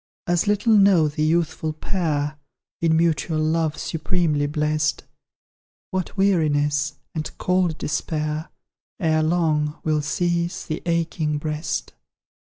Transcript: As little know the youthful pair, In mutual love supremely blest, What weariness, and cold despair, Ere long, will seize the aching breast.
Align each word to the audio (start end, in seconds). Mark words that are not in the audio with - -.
As 0.25 0.47
little 0.47 0.73
know 0.75 1.07
the 1.07 1.21
youthful 1.21 1.73
pair, 1.73 2.39
In 2.81 2.97
mutual 2.97 3.37
love 3.37 3.77
supremely 3.77 4.47
blest, 4.47 5.03
What 5.91 6.17
weariness, 6.17 6.95
and 7.13 7.29
cold 7.37 7.77
despair, 7.77 8.49
Ere 8.99 9.21
long, 9.21 9.79
will 9.83 10.01
seize 10.01 10.65
the 10.65 10.81
aching 10.87 11.37
breast. 11.37 11.93